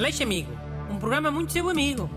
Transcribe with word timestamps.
Aleixo 0.00 0.22
Amigo, 0.22 0.50
um 0.90 0.98
programa 0.98 1.30
muito 1.30 1.52
seu 1.52 1.68
amigo. 1.68 2.08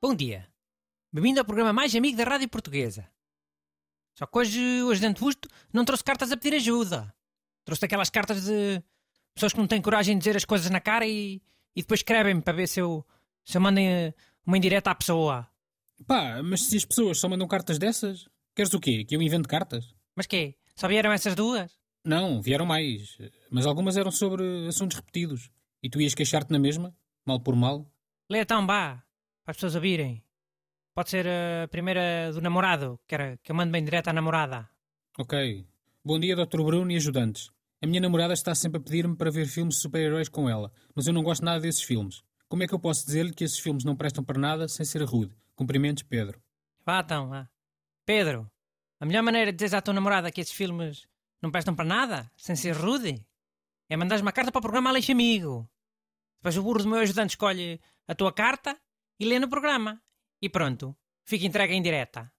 Bom 0.00 0.14
dia. 0.14 0.48
Bem-vindo 1.12 1.38
ao 1.38 1.44
programa 1.44 1.70
mais 1.70 1.94
amigo 1.94 2.16
da 2.16 2.24
Rádio 2.24 2.48
Portuguesa. 2.48 3.06
Só 4.14 4.24
que 4.24 4.38
hoje 4.38 4.82
o 4.84 4.90
ajudante 4.90 5.20
Busto 5.20 5.46
não 5.70 5.84
trouxe 5.84 6.02
cartas 6.02 6.32
a 6.32 6.36
pedir 6.38 6.56
ajuda. 6.56 7.14
Trouxe 7.62 7.84
aquelas 7.84 8.08
cartas 8.08 8.46
de 8.46 8.82
pessoas 9.34 9.52
que 9.52 9.58
não 9.58 9.66
têm 9.66 9.82
coragem 9.82 10.16
de 10.16 10.20
dizer 10.20 10.34
as 10.34 10.46
coisas 10.46 10.70
na 10.70 10.80
cara 10.80 11.06
e, 11.06 11.42
e 11.76 11.82
depois 11.82 12.00
escrevem-me 12.00 12.40
para 12.40 12.54
ver 12.54 12.68
se 12.68 12.80
eu, 12.80 13.06
se 13.44 13.58
eu 13.58 13.60
mando 13.60 13.80
uma 14.46 14.56
indireta 14.56 14.90
à 14.90 14.94
pessoa. 14.94 15.46
Pá, 16.06 16.42
mas 16.42 16.62
se 16.62 16.76
as 16.76 16.84
pessoas 16.84 17.18
só 17.18 17.28
mandam 17.28 17.48
cartas 17.48 17.78
dessas, 17.78 18.28
queres 18.54 18.72
o 18.72 18.80
quê? 18.80 19.04
Que 19.04 19.16
eu 19.16 19.22
invente 19.22 19.48
cartas? 19.48 19.94
Mas 20.14 20.26
quê? 20.26 20.56
Só 20.76 20.88
vieram 20.88 21.12
essas 21.12 21.34
duas? 21.34 21.72
Não, 22.04 22.40
vieram 22.40 22.64
mais. 22.64 23.18
Mas 23.50 23.66
algumas 23.66 23.96
eram 23.96 24.10
sobre 24.10 24.66
assuntos 24.68 24.96
repetidos. 24.96 25.50
E 25.82 25.90
tu 25.90 26.00
ias 26.00 26.14
queixar-te 26.14 26.52
na 26.52 26.58
mesma? 26.58 26.94
Mal 27.26 27.40
por 27.40 27.54
mal? 27.54 27.90
Lê 28.30 28.40
então, 28.40 28.66
vá, 28.66 29.02
para 29.44 29.52
as 29.52 29.56
pessoas 29.56 29.74
ouvirem. 29.74 30.22
Pode 30.94 31.10
ser 31.10 31.26
a 31.28 31.68
primeira 31.68 32.32
do 32.32 32.40
namorado, 32.40 32.98
que, 33.06 33.14
era, 33.14 33.38
que 33.42 33.52
eu 33.52 33.56
mando 33.56 33.70
bem 33.70 33.84
direto 33.84 34.08
à 34.08 34.12
namorada. 34.12 34.68
Ok. 35.16 35.66
Bom 36.04 36.18
dia, 36.18 36.34
Dr. 36.34 36.62
Bruno 36.62 36.90
e 36.90 36.96
ajudantes. 36.96 37.50
A 37.80 37.86
minha 37.86 38.00
namorada 38.00 38.34
está 38.34 38.54
sempre 38.54 38.80
a 38.80 38.82
pedir-me 38.82 39.14
para 39.14 39.30
ver 39.30 39.46
filmes 39.46 39.76
de 39.76 39.82
super-heróis 39.82 40.28
com 40.28 40.50
ela, 40.50 40.72
mas 40.94 41.06
eu 41.06 41.12
não 41.12 41.22
gosto 41.22 41.44
nada 41.44 41.60
desses 41.60 41.82
filmes. 41.82 42.22
Como 42.48 42.62
é 42.62 42.66
que 42.66 42.74
eu 42.74 42.78
posso 42.78 43.06
dizer-lhe 43.06 43.32
que 43.32 43.44
esses 43.44 43.58
filmes 43.58 43.84
não 43.84 43.94
prestam 43.94 44.24
para 44.24 44.40
nada 44.40 44.66
sem 44.66 44.84
ser 44.84 45.02
rude? 45.02 45.32
Cumprimentos, 45.58 46.04
Pedro. 46.04 46.40
Vá 46.86 47.00
então, 47.00 47.30
vá. 47.30 47.50
Pedro, 48.06 48.48
a 49.00 49.04
melhor 49.04 49.24
maneira 49.24 49.50
de 49.50 49.58
dizer 49.58 49.74
à 49.74 49.82
tua 49.82 49.92
namorada 49.92 50.30
que 50.30 50.40
esses 50.40 50.52
filmes 50.52 51.08
não 51.42 51.50
prestam 51.50 51.74
para 51.74 51.84
nada, 51.84 52.30
sem 52.36 52.54
ser 52.54 52.76
rude, 52.76 53.26
é 53.88 53.96
mandares 53.96 54.22
uma 54.22 54.30
carta 54.30 54.52
para 54.52 54.60
o 54.60 54.62
programa 54.62 54.90
Aleixo 54.90 55.10
Amigo. 55.10 55.68
Depois 56.38 56.56
o 56.56 56.62
burro 56.62 56.84
do 56.84 56.88
meu 56.88 57.00
ajudante 57.00 57.30
escolhe 57.30 57.80
a 58.06 58.14
tua 58.14 58.32
carta 58.32 58.80
e 59.18 59.24
lê 59.24 59.40
no 59.40 59.48
programa. 59.48 60.00
E 60.40 60.48
pronto, 60.48 60.96
fica 61.24 61.44
entregue 61.44 61.74
em 61.74 61.82
direta. 61.82 62.32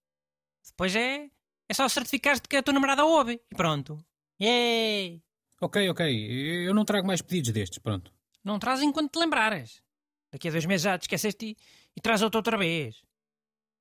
Depois 0.65 0.95
é, 0.95 1.29
é 1.67 1.73
só 1.73 1.89
certificar-te 1.89 2.47
que 2.47 2.55
a 2.55 2.63
tua 2.63 2.73
namorada 2.73 3.03
ouve. 3.03 3.41
E 3.51 3.53
pronto. 3.53 4.01
Yay! 4.41 5.21
Ok, 5.59 5.89
ok. 5.89 6.65
Eu 6.65 6.73
não 6.73 6.85
trago 6.85 7.05
mais 7.05 7.21
pedidos 7.21 7.51
destes, 7.51 7.79
pronto. 7.79 8.13
Não 8.45 8.57
traz 8.57 8.81
enquanto 8.81 9.11
te 9.11 9.19
lembrares. 9.19 9.83
Daqui 10.31 10.47
a 10.47 10.51
dois 10.51 10.65
meses 10.65 10.85
já 10.85 10.97
te 10.97 11.01
esqueceste 11.01 11.47
e, 11.47 11.57
e 11.97 11.99
traz 11.99 12.21
outro 12.21 12.39
outra 12.39 12.57
vez. 12.57 13.08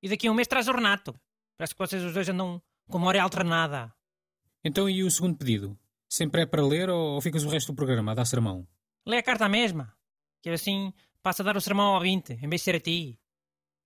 E 0.02 0.08
daqui 0.08 0.28
a 0.28 0.30
um 0.30 0.34
mês 0.34 0.48
traz 0.48 0.68
o 0.68 0.72
Renato. 0.72 1.14
Parece 1.56 1.74
que 1.74 1.78
vocês 1.78 2.02
os 2.02 2.12
dois 2.12 2.28
andam 2.28 2.62
com 2.88 2.98
uma 2.98 3.08
hora 3.08 3.22
alternada. 3.22 3.92
Então 4.64 4.88
e 4.88 5.02
o 5.02 5.10
segundo 5.10 5.36
pedido? 5.36 5.78
Sempre 6.08 6.42
é 6.42 6.46
para 6.46 6.64
ler 6.64 6.88
ou, 6.88 7.14
ou 7.14 7.20
ficas 7.20 7.44
o 7.44 7.48
resto 7.48 7.72
do 7.72 7.76
programa 7.76 8.12
a 8.12 8.14
dar 8.14 8.24
sermão? 8.24 8.66
Lê 9.06 9.18
a 9.18 9.22
carta 9.22 9.48
mesma. 9.48 9.92
Que 10.40 10.50
assim 10.50 10.92
passa 11.22 11.42
a 11.42 11.46
dar 11.46 11.56
o 11.56 11.60
sermão 11.60 11.94
ao 11.94 12.00
20, 12.00 12.34
em 12.34 12.48
vez 12.48 12.60
de 12.60 12.64
ser 12.64 12.76
a 12.76 12.80
ti. 12.80 13.18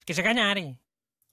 Ficas 0.01 0.19
a 0.19 0.23
ganhar. 0.23 0.57
hein? 0.57 0.79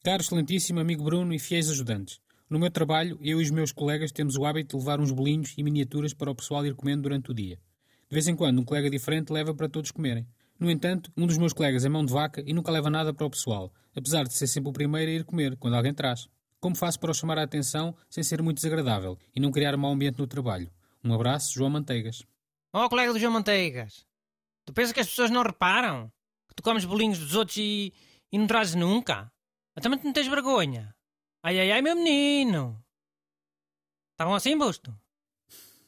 Caro, 0.04 0.22
excelentíssimo 0.22 0.80
amigo 0.80 1.04
Bruno 1.04 1.34
e 1.34 1.40
fiéis 1.40 1.70
ajudantes. 1.70 2.22
No 2.50 2.58
meu 2.58 2.72
trabalho, 2.72 3.20
eu 3.22 3.40
e 3.40 3.44
os 3.44 3.52
meus 3.52 3.72
colegas 3.72 4.12
temos 4.12 4.36
o 4.36 4.46
hábito 4.46 4.78
de 4.78 4.84
levar 4.84 5.00
uns 5.00 5.12
bolinhos 5.12 5.54
e 5.58 5.64
miniaturas 5.64 6.14
para 6.14 6.32
o 6.32 6.36
pessoal 6.36 6.66
ir 6.66 6.74
comendo 6.74 7.04
durante 7.04 7.30
o 7.30 7.34
dia. 7.34 7.60
De 8.10 8.14
vez 8.14 8.28
em 8.28 8.36
quando, 8.36 8.60
um 8.60 8.66
colega 8.66 8.90
diferente 8.90 9.32
leva 9.32 9.54
para 9.54 9.70
todos 9.70 9.92
comerem. 9.92 10.28
No 10.60 10.72
entanto, 10.72 11.12
um 11.16 11.28
dos 11.28 11.38
meus 11.38 11.54
colegas 11.54 11.86
é 11.86 11.90
mão 11.90 12.04
de 12.04 12.12
vaca 12.12 12.42
e 12.46 12.54
nunca 12.54 12.72
leva 12.72 12.90
nada 12.90 13.14
para 13.14 13.26
o 13.26 13.30
pessoal, 13.30 13.72
apesar 13.96 14.28
de 14.28 14.34
ser 14.34 14.48
sempre 14.48 14.70
o 14.70 14.74
primeiro 14.74 15.12
a 15.12 15.14
ir 15.14 15.24
comer, 15.24 15.56
quando 15.58 15.76
alguém 15.76 15.94
traz. 15.94 16.28
Como 16.60 16.76
faço 16.76 17.00
para 17.00 17.12
o 17.12 17.14
chamar 17.14 17.38
a 17.38 17.44
atenção 17.44 17.96
sem 18.10 18.24
ser 18.24 18.42
muito 18.42 18.58
desagradável 18.58 19.18
e 19.36 19.40
não 19.40 19.52
criar 19.52 19.78
mau 19.78 19.92
ambiente 19.92 20.20
no 20.20 20.28
trabalho? 20.28 20.70
Um 21.04 21.14
abraço, 21.14 21.54
João 21.54 21.70
Manteigas. 21.70 22.24
Oh, 22.74 22.90
colega 22.90 23.14
do 23.14 23.20
João 23.20 23.32
Manteigas. 23.34 24.06
Tu 24.66 24.74
pensas 24.74 24.92
que 24.92 25.00
as 25.00 25.08
pessoas 25.08 25.32
não 25.32 25.42
reparam? 25.42 26.12
Que 26.48 26.56
tu 26.56 26.62
comes 26.62 26.86
bolinhos 26.86 27.18
dos 27.18 27.36
outros 27.36 27.58
e, 27.58 27.94
e 28.32 28.38
não 28.38 28.46
trazes 28.46 28.76
nunca? 28.76 29.32
Também 29.82 30.00
não 30.04 30.12
tens 30.12 30.28
vergonha. 30.28 30.94
Ai, 31.42 31.58
ai, 31.60 31.72
ai, 31.72 31.82
meu 31.82 31.96
menino. 31.96 32.84
Estavam 34.12 34.36
assim, 34.36 34.58
Busto? 34.58 34.94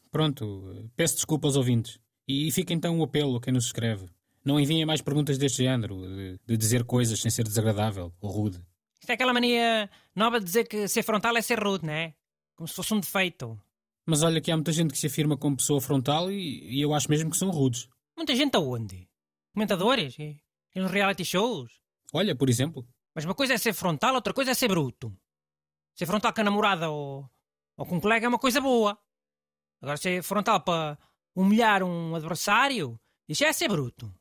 Pronto, 0.09 0.89
peço 0.95 1.15
desculpa 1.15 1.47
aos 1.47 1.57
ouvintes. 1.57 1.99
E 2.27 2.49
fica 2.51 2.73
então 2.73 2.97
o 2.97 3.03
apelo 3.03 3.35
a 3.35 3.41
quem 3.41 3.53
nos 3.53 3.65
escreve. 3.65 4.09
Não 4.43 4.59
enviem 4.59 4.85
mais 4.85 5.01
perguntas 5.01 5.37
deste 5.37 5.63
género, 5.63 6.01
de, 6.01 6.39
de 6.45 6.57
dizer 6.57 6.83
coisas 6.83 7.19
sem 7.19 7.29
ser 7.29 7.43
desagradável 7.43 8.13
ou 8.19 8.31
rude. 8.31 8.63
Isto 8.99 9.09
é 9.09 9.13
aquela 9.13 9.33
mania 9.33 9.89
nova 10.15 10.39
de 10.39 10.45
dizer 10.45 10.67
que 10.67 10.87
ser 10.87 11.03
frontal 11.03 11.35
é 11.37 11.41
ser 11.41 11.59
rude, 11.63 11.85
não 11.85 11.93
é? 11.93 12.13
Como 12.55 12.67
se 12.67 12.73
fosse 12.73 12.93
um 12.93 12.99
defeito. 12.99 13.59
Mas 14.05 14.23
olha 14.23 14.41
que 14.41 14.51
há 14.51 14.55
muita 14.55 14.71
gente 14.71 14.91
que 14.91 14.97
se 14.97 15.07
afirma 15.07 15.37
como 15.37 15.57
pessoa 15.57 15.79
frontal 15.79 16.31
e, 16.31 16.77
e 16.77 16.81
eu 16.81 16.93
acho 16.93 17.09
mesmo 17.09 17.29
que 17.29 17.37
são 17.37 17.49
rudes. 17.49 17.87
Muita 18.15 18.35
gente 18.35 18.55
aonde? 18.55 19.07
Comentadores? 19.53 20.17
E, 20.19 20.39
e 20.75 20.79
nos 20.79 20.91
reality 20.91 21.25
shows? 21.25 21.71
Olha, 22.13 22.35
por 22.35 22.49
exemplo. 22.49 22.87
Mas 23.13 23.25
uma 23.25 23.35
coisa 23.35 23.53
é 23.53 23.57
ser 23.57 23.73
frontal, 23.73 24.15
outra 24.15 24.33
coisa 24.33 24.51
é 24.51 24.53
ser 24.53 24.67
bruto. 24.67 25.15
Ser 25.95 26.05
frontal 26.05 26.33
com 26.33 26.41
a 26.41 26.43
namorada 26.43 26.89
ou, 26.89 27.29
ou 27.77 27.85
com 27.85 27.97
um 27.97 27.99
colega 27.99 28.25
é 28.25 28.29
uma 28.29 28.39
coisa 28.39 28.61
boa. 28.61 28.97
Agora, 29.81 29.97
ser 29.97 30.23
frontal 30.23 30.61
para 30.61 30.97
humilhar 31.35 31.83
um 31.83 32.15
adversário, 32.15 32.99
isso 33.27 33.43
é 33.43 33.51
ser 33.51 33.67
bruto. 33.67 34.13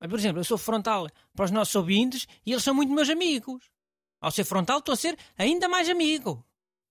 Mas, 0.00 0.10
por 0.10 0.18
exemplo, 0.18 0.40
eu 0.40 0.44
sou 0.44 0.58
frontal 0.58 1.08
para 1.34 1.44
os 1.44 1.50
nossos 1.50 1.74
ouvintes 1.74 2.26
e 2.44 2.52
eles 2.52 2.62
são 2.62 2.74
muito 2.74 2.92
meus 2.92 3.08
amigos. 3.08 3.70
Ao 4.20 4.30
ser 4.30 4.44
frontal, 4.44 4.78
estou 4.78 4.92
a 4.92 4.96
ser 4.96 5.18
ainda 5.36 5.68
mais 5.68 5.88
amigo. 5.88 6.44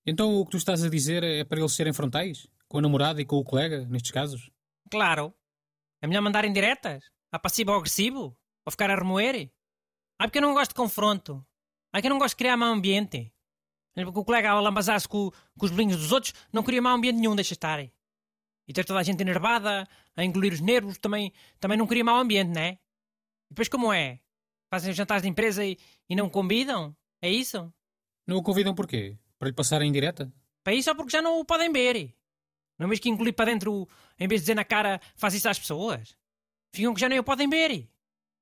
Então 0.05 0.39
o 0.39 0.45
que 0.45 0.51
tu 0.51 0.57
estás 0.57 0.83
a 0.83 0.89
dizer 0.89 1.23
é 1.23 1.43
para 1.43 1.59
eles 1.59 1.73
serem 1.73 1.93
frontais? 1.93 2.47
Com 2.67 2.79
a 2.79 2.81
namorada 2.81 3.21
e 3.21 3.25
com 3.25 3.37
o 3.37 3.43
colega, 3.43 3.85
nestes 3.85 4.11
casos? 4.11 4.51
Claro. 4.89 5.33
É 6.01 6.07
melhor 6.07 6.21
mandar 6.21 6.45
indiretas? 6.45 7.03
A 7.31 7.39
passivo 7.39 7.71
ou 7.71 7.77
agressivo? 7.77 8.37
Ou 8.65 8.71
ficar 8.71 8.89
a 8.89 8.95
remoer? 8.95 9.51
Ah, 10.19 10.25
porque 10.25 10.37
eu 10.37 10.41
não 10.43 10.53
gosto 10.53 10.71
de 10.71 10.75
confronto. 10.75 11.45
Ah, 11.91 12.01
que 12.01 12.07
eu 12.07 12.11
não 12.11 12.19
gosto 12.19 12.33
de 12.33 12.37
criar 12.37 12.57
mau 12.57 12.71
ambiente. 12.71 13.31
Porque 13.95 14.19
o 14.19 14.25
colega 14.25 14.51
ao 14.51 14.61
lambazar-se 14.61 15.07
com, 15.07 15.31
com 15.57 15.65
os 15.65 15.71
bolinhos 15.71 15.97
dos 15.97 16.11
outros 16.11 16.33
não 16.51 16.63
queria 16.63 16.81
mau 16.81 16.95
ambiente 16.95 17.17
nenhum, 17.17 17.35
deixa 17.35 17.53
estar. 17.53 17.79
E 17.79 18.73
ter 18.73 18.83
toda 18.83 18.99
a 18.99 19.03
gente 19.03 19.21
enervada, 19.21 19.87
a 20.15 20.23
engolir 20.23 20.53
os 20.53 20.59
nervos, 20.59 20.97
também, 20.97 21.31
também 21.59 21.77
não 21.77 21.87
queria 21.87 22.03
mau 22.03 22.19
ambiente, 22.19 22.49
não 22.49 22.61
é? 22.61 22.77
Depois 23.49 23.67
como 23.67 23.91
é? 23.91 24.19
Fazem 24.69 24.91
os 24.91 24.97
jantares 24.97 25.23
de 25.23 25.29
empresa 25.29 25.65
e, 25.65 25.77
e 26.09 26.15
não 26.15 26.29
convidam? 26.29 26.95
É 27.21 27.29
isso? 27.29 27.73
Não 28.27 28.37
o 28.37 28.43
convidam 28.43 28.73
porquê? 28.75 29.17
Para 29.37 29.49
lhe 29.49 29.53
passarem 29.55 29.89
em 29.89 29.91
direta? 29.91 30.31
Para 30.63 30.73
isso 30.73 30.89
ou 30.89 30.95
porque 30.95 31.11
já 31.11 31.21
não 31.21 31.39
o 31.39 31.45
podem 31.45 31.71
ver. 31.71 32.15
Não 32.77 32.87
mesmo 32.87 33.01
que 33.03 33.09
engolir 33.09 33.33
para 33.33 33.51
dentro, 33.51 33.87
em 34.19 34.27
vez 34.27 34.41
de 34.41 34.45
dizer 34.45 34.55
na 34.55 34.65
cara, 34.65 34.99
faz 35.15 35.33
isso 35.33 35.47
às 35.47 35.59
pessoas? 35.59 36.17
Ficam 36.73 36.93
que 36.93 36.99
já 36.99 37.07
nem 37.07 37.19
o 37.19 37.23
podem 37.23 37.49
ver. 37.49 37.87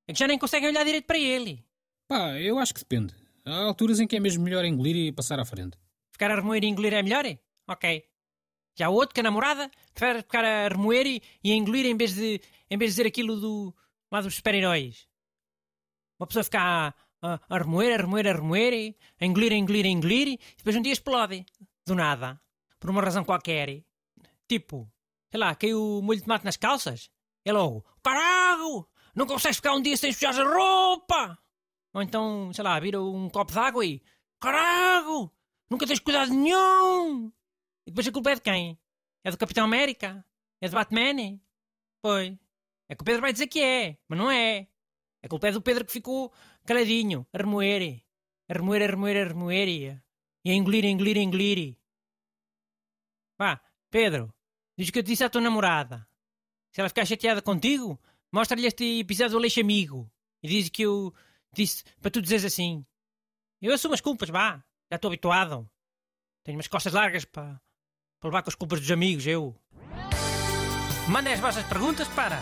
É 0.08 0.14
que 0.14 0.20
já 0.20 0.28
nem 0.28 0.40
conseguem 0.40 0.70
olhar 0.70 0.84
direito 0.84 1.06
para 1.06 1.20
ele. 1.20 1.64
Pá, 2.08 2.40
eu 2.40 2.58
acho 2.58 2.74
que 2.74 2.80
depende. 2.80 3.14
Há 3.46 3.56
alturas 3.56 4.00
em 4.00 4.08
que 4.08 4.16
é 4.16 4.20
mesmo 4.20 4.44
melhor 4.44 4.66
engolir 4.66 4.96
e 4.96 5.12
passar 5.12 5.40
à 5.40 5.46
frente. 5.46 5.78
Ficar 6.12 6.32
a 6.32 6.36
remoer 6.36 6.64
e 6.64 6.68
engolir 6.68 6.94
é 6.94 7.04
melhor? 7.04 7.26
Ok. 7.68 8.04
Já 8.76 8.90
o 8.90 8.94
outro, 8.94 9.14
que 9.14 9.20
a 9.20 9.24
namorada, 9.24 9.70
prefere 9.94 10.20
ficar 10.20 10.44
a 10.44 10.68
remoer 10.68 11.06
e, 11.06 11.22
e 11.44 11.52
a 11.52 11.56
engolir 11.56 11.86
em 11.86 11.96
vez, 11.96 12.16
de, 12.16 12.42
em 12.70 12.78
vez 12.78 12.92
de 12.92 12.96
dizer 12.96 13.08
aquilo 13.08 13.40
do, 13.40 13.76
lá 14.14 14.22
dos 14.22 14.36
super-heróis. 14.36 15.08
Uma 16.20 16.28
pessoa 16.28 16.44
fica 16.44 16.62
a, 16.62 16.94
a, 17.22 17.40
a 17.50 17.58
remoer, 17.58 17.94
a 17.94 18.04
remoer, 18.04 18.28
a 18.28 18.34
remoer, 18.34 18.96
a 19.20 19.26
engolir, 19.26 19.52
a 19.52 19.56
engolir, 19.56 19.86
a 19.86 19.90
engolir, 19.90 20.28
e 20.28 20.40
depois 20.56 20.76
um 20.76 20.82
dia 20.82 20.94
explode. 20.94 21.44
Do 21.86 21.96
nada. 21.96 22.40
Por 22.80 22.92
uma 22.92 23.02
razão 23.02 23.26
qualquer. 23.26 23.84
Tipo, 24.48 24.88
sei 25.32 25.40
lá, 25.40 25.56
caiu 25.56 26.00
molho 26.04 26.20
de 26.20 26.26
tomate 26.26 26.46
nas 26.46 26.58
calças. 26.58 27.10
É 27.44 27.52
logo, 27.52 27.84
caralho! 28.04 28.88
Não 29.16 29.26
consegues 29.26 29.58
ficar 29.58 29.74
um 29.74 29.82
dia 29.82 29.98
sem 29.98 30.14
sujar 30.14 30.40
a 30.40 30.44
roupa! 30.44 31.38
Ou 31.94 32.02
então, 32.02 32.54
sei 32.54 32.64
lá, 32.64 32.80
vira 32.80 33.02
um 33.02 33.30
copo 33.30 33.52
de 33.52 33.60
água 33.60 33.86
e. 33.86 34.02
Caralho! 34.40 35.32
Nunca 35.70 35.88
tens 35.88 36.00
cuidado 36.00 36.32
nenhum! 36.34 37.32
E 37.86 37.92
depois 37.92 38.08
a 38.08 38.12
culpa 38.12 38.32
é 38.32 38.36
de 38.36 38.42
quem? 38.42 38.80
É 39.24 39.32
do 39.32 39.38
Capitão 39.38 39.66
América? 39.66 40.24
É 40.62 40.70
do 40.70 40.76
Batman? 40.76 41.40
Pois. 42.02 42.43
É 42.90 42.96
que 42.96 43.02
o 43.02 43.06
Pedro 43.06 43.22
vai 43.22 43.34
dizer 43.34 43.48
que 43.48 43.62
é, 43.62 43.98
mas 44.08 44.20
não 44.20 44.30
é. 44.30 44.68
A 45.24 45.28
culpa 45.28 45.48
é 45.48 45.52
do 45.52 45.62
Pedro 45.62 45.86
que 45.86 45.92
ficou 45.92 46.34
caladinho, 46.66 47.26
a 47.34 47.38
remoer. 47.38 48.04
A 48.50 48.54
remoer, 48.54 48.84
a 48.84 48.88
remoer, 48.88 49.18
a 49.18 49.28
remoer. 49.28 50.02
E 50.46 50.52
a 50.52 50.54
engolir, 50.54 50.84
a 50.84 50.90
engolir, 50.90 51.18
a 51.18 51.22
engolir. 51.22 51.78
Vá, 53.38 53.62
Pedro, 53.90 54.34
diz 54.78 54.90
o 54.90 54.92
que 54.92 55.00
eu 55.00 55.04
te 55.04 55.08
disse 55.08 55.24
à 55.24 55.30
tua 55.30 55.42
namorada. 55.42 56.06
Se 56.72 56.82
ela 56.82 56.90
ficar 56.90 57.06
chateada 57.06 57.42
contigo, 57.42 58.00
mostra-lhe 58.32 58.68
este 58.68 59.00
episódio 59.00 59.34
do 59.34 59.40
Leixo 59.40 59.62
Amigo. 59.62 60.12
E 60.42 60.48
diz 60.48 60.70
que 60.70 60.82
eu 60.82 61.14
disse 61.54 61.84
para 62.02 62.12
tu 62.12 62.22
dizeres 62.22 62.44
assim. 62.44 62.86
Eu 63.62 63.74
assumo 63.74 63.94
as 63.94 64.02
culpas, 64.02 64.30
vá. 64.30 64.64
Já 64.92 64.98
estou 64.98 65.08
habituado. 65.08 65.70
Tenho 66.44 66.58
umas 66.58 66.68
costas 66.68 66.92
largas 66.92 67.24
para, 67.24 67.62
para 68.20 68.28
levar 68.28 68.44
com 68.44 68.50
as 68.50 68.56
culpas 68.56 68.82
dos 68.82 68.92
amigos, 68.92 69.26
eu. 69.26 69.56
Mandem 71.10 71.34
as 71.34 71.40
vossas 71.40 71.66
perguntas 71.66 72.08
para 72.10 72.42